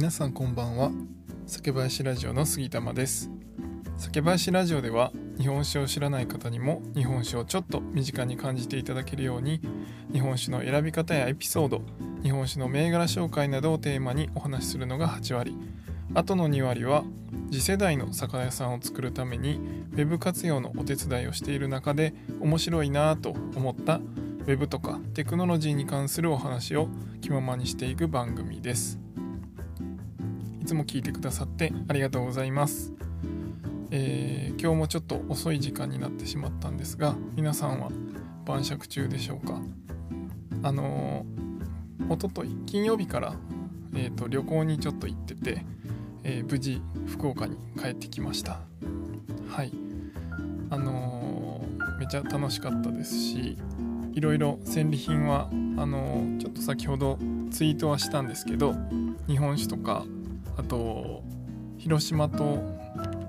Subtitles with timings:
[0.00, 0.92] 皆さんこんばんは。
[1.46, 3.30] 酒林ラジオの杉玉です。
[3.98, 9.60] 酒林ラジオでは日本酒を知らない方にも日本酒をちょっと身近に感じていただけるように
[10.10, 11.82] 日本酒の選び方やエピソード
[12.22, 15.54] 日本酒の銘柄紹介などをテーマにお話しするのが8割。
[16.14, 17.04] あとの2割は
[17.50, 19.60] 次世代の酒屋さんを作るために
[19.94, 24.00] Web 活用のお手伝いをしている中で面白いなぁと思った
[24.46, 26.88] Web とかテクノロジーに関するお話を
[27.20, 28.98] 気ままにしていく番組です。
[30.70, 32.92] つも聞いてくださってありがとうございます、
[33.90, 37.88] えー今日もちょっと遅い時間になってしまったんですが皆さんは
[38.44, 39.58] 晩酌中でしょうか？
[40.62, 43.34] あのー、おととい金曜日から、
[43.94, 45.64] えーと旅行にちょっと行ってて、
[46.24, 48.60] えー無事福岡に帰ってきました。
[49.48, 49.72] はい。
[50.68, 53.56] あのーめちゃ楽しかったですし
[54.12, 55.48] いろいろ戦利品は
[55.78, 57.18] あのちょっと先ほど
[57.50, 58.74] ツイートはしたんですけど
[59.26, 60.04] 日本酒とか
[60.56, 61.22] あと
[61.78, 62.58] 広島と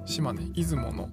[0.06, 1.10] 島根出雲の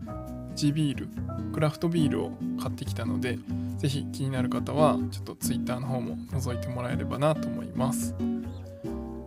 [0.55, 1.09] 地ビール
[1.53, 3.39] クラフトビールを買ってきたので
[3.79, 8.15] ぜひ気になる方はちょっとツイッターの方も覗いてもらえればなと思います。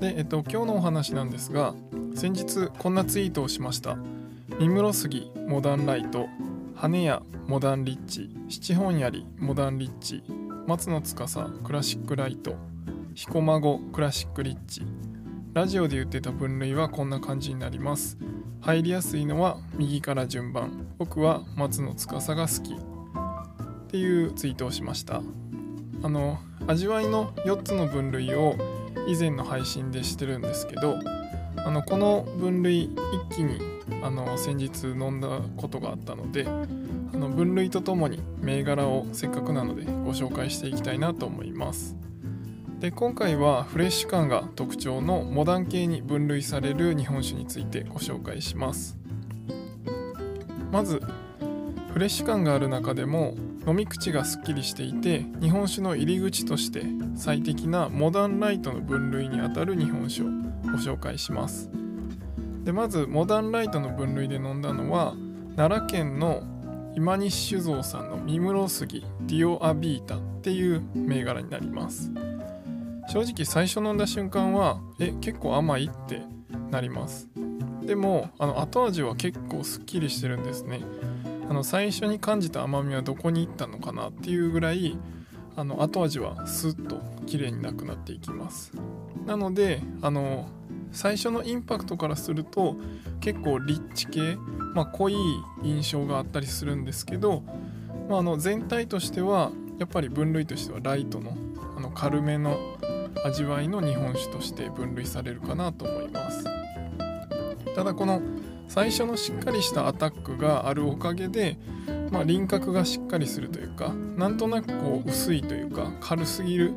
[0.01, 1.73] で、えっと、今日のお話なんですが
[2.15, 3.97] 先日こんなツイートをしました。
[4.59, 6.27] 三室杉モダンライト
[6.75, 10.23] 羽屋モダンリッチ七本槍モダンリッチ
[10.67, 11.15] 松野司
[11.63, 12.55] クラシックライト
[13.15, 14.81] 彦孫クラシックリッチ
[15.53, 18.17] ラジオで言ってた分類はこんな感じになります。
[18.61, 20.87] 入りやすいのは右から順番。
[20.97, 22.73] 僕は松野司が好き。
[22.73, 25.21] っていうツイートをしました。
[26.03, 28.55] あの味わいの4つの分類を
[29.09, 30.97] 以前の配信でしてるんですけど
[31.57, 33.59] あのこの分類一気に
[34.01, 41.97] あの先日飲んだことがあったのであの分類とともに銘柄をせっかくなのでご紹介していきたいなと思います。
[42.81, 48.97] で今回はフレッシュ感が特徴のモダン系に分類される日本酒についてご紹介します。
[50.71, 50.99] まず
[51.93, 53.35] フレッシュ感がある中でも
[53.67, 56.81] 飲み口がすっきりしていて日本酒の入り口として
[57.15, 60.25] 最適なモダンライトの分類にあたる日本酒を
[60.63, 61.69] ご紹介します。
[62.63, 65.13] でまずモダンライトの分類で飲んだのは
[65.55, 66.41] 奈良県の
[66.95, 72.11] 今西酒造さんの三室杉ディオアビータっていう銘柄になります。
[73.11, 76.21] 正直最初飲んだ瞬間はえ結構甘いって
[76.69, 77.27] なります。
[77.83, 80.79] でもあの後味は結構すっきりしてるんですね。
[81.49, 84.97] あの最初に感じた甘みはどこに行ったのかなっていうぐらい
[85.57, 88.71] あの後味はスッと綺麗になくなっていきます。
[89.25, 90.47] なのであの
[90.93, 92.77] 最初のインパクトからすると
[93.19, 94.37] 結構リッチ系、
[94.73, 95.15] まあ、濃い
[95.63, 97.43] 印象があったりするんですけど、
[98.07, 101.35] まあ、あの全体としてはやっぱり分類としてはライトの
[101.75, 102.57] あの軽めの
[103.23, 106.43] 味わいの日本酒として分類されるかなと思います。
[107.75, 108.21] ただこの
[108.67, 111.57] 最初のしっかりしたアタックがあるおかげで、
[112.09, 116.73] まあ、輪郭がしっかりするというかなんとなくこう薄いというか軽すぎる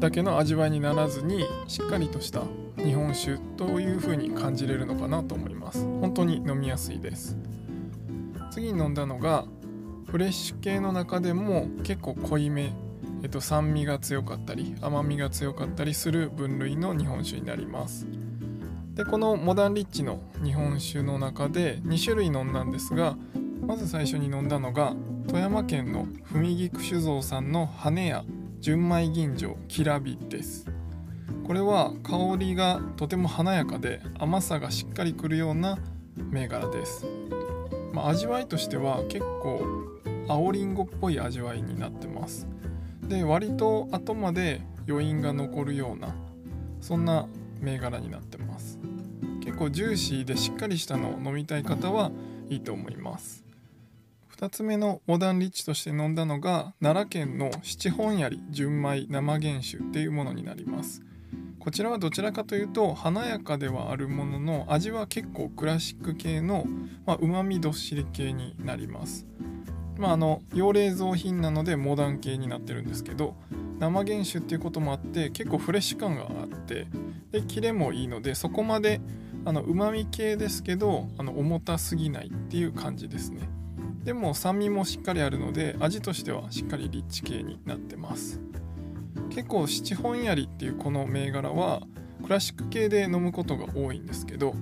[0.00, 2.42] だけの味わいにならずにしっかりとした
[2.76, 5.84] 日本酒という風に感じれるのかなと思います。
[5.84, 7.36] 本当に飲みやすいです。
[8.50, 9.44] 次に飲んだのが
[10.06, 12.72] フレッシュ系の中でも結構濃いめ、
[13.26, 18.06] えっと、酸味が強かったり甘みが強かったりする分類の日本酒になります。
[18.94, 23.16] でこのモダンリッチの日本酒の中で2種類飲んだんですが
[23.66, 24.94] まず最初に飲んだのが
[25.26, 28.24] 富山県の文菊酒造さんの羽屋
[28.60, 30.70] 純米吟醸きらびです。
[31.44, 35.78] これは香りがとても華やかで甘さがしっかりくるような
[36.16, 37.06] 銘柄です、
[37.92, 39.62] まあ、味わいとしては結構
[40.28, 42.46] 青りんごっぽい味わいになってます。
[43.06, 46.14] で割と後まで余韻が残るような
[46.80, 47.28] そんな
[47.60, 48.78] 銘柄になってます。
[49.42, 52.10] 結構ジューシーでしっかりしたのを飲みたい方は
[52.50, 53.44] いいと思います。
[54.36, 61.02] 2つ目のモダンリッチとして飲んだのが奈良県の七本槍純米生原酒っていうものになります。
[61.58, 66.64] こちらはどちらかというと華やかではあるものの味は結構クラシック系の
[67.18, 69.26] うまみどっしり系になります。
[69.98, 73.34] まああの養冷蔵品なのでモダン系になってるんですけど
[73.78, 76.86] 生原酒っていうこともあって結構フレッシュ感があって
[77.30, 79.00] でキレもいいのでそこまで
[79.44, 83.48] あの旨味系ですけどあの重たすぎないっていう感じですね。
[84.02, 88.40] でも酸味もしっかりあるので味としてはしっかりリッチ系になってます。
[89.30, 91.82] 結構七本槍っていうこの銘柄は
[92.22, 94.54] クラシック系で飲むことが多いんですけど、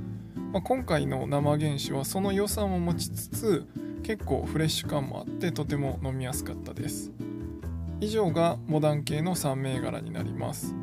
[0.53, 3.67] まあ、今回の生原酒はその良さも持ちつつ
[4.05, 7.11] 結構フレッシュ感もあってとても飲みやすかったです。
[8.01, 10.75] 以上がモダン系の3銘柄になります。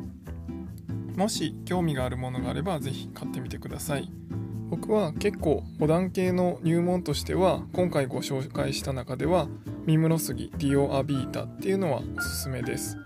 [1.16, 4.10] もし興味があるものがあれば是非買ってみてください。
[4.70, 9.46] 僕は結構モダン系の入門としては今回ご紹介した中では
[9.86, 12.96] ミムロスギディオアビータっていうのはおすすめです。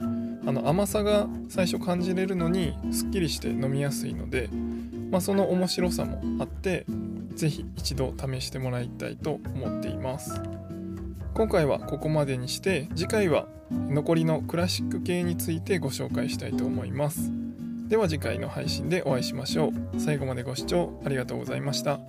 [0.46, 4.48] あの甘さが最初感じれるのにすっきりして飲みやすいので、
[5.10, 6.86] まあ、その面白さもあって
[7.36, 10.40] 是非一度試してもらいたいと思っています。
[11.34, 17.30] 今回はここまでにして次回は残りのクラシック系についてご紹介したいと思います。
[17.88, 20.00] では次回の配信でお会いしましょう。
[20.00, 22.00] 最後までご視聴ありがとうございました。